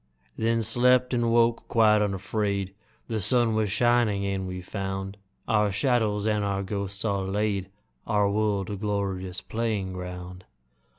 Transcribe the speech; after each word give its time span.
Then 0.35 0.63
slept, 0.63 1.13
and 1.13 1.31
woke 1.31 1.67
quite 1.67 2.01
unafraid. 2.01 2.73
The 3.07 3.21
sun 3.21 3.53
was 3.53 3.71
shining, 3.71 4.25
and 4.25 4.47
we 4.47 4.59
found 4.63 5.15
Our 5.47 5.71
shadows 5.71 6.25
and 6.25 6.43
our 6.43 6.63
ghosts 6.63 7.05
all 7.05 7.27
laid, 7.27 7.69
Our 8.07 8.27
world 8.27 8.71
a 8.71 8.75
glorious 8.77 9.41
playing 9.41 9.93
ground. 9.93 10.45